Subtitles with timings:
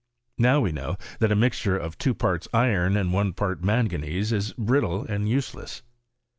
[0.39, 4.51] Now we know that a mixture of two parts iron and one part manganese is
[4.53, 5.83] brittle and useless.